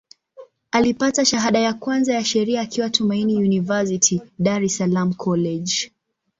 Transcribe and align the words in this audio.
Alipata 0.71 1.25
shahada 1.25 1.59
ya 1.59 1.73
kwanza 1.73 2.13
ya 2.13 2.23
Sheria 2.25 2.61
akiwa 2.61 2.89
Tumaini 2.89 3.35
University, 3.35 4.21
Dar 4.39 4.63
es 4.63 4.77
Salaam 4.77 5.13
College. 5.13 5.91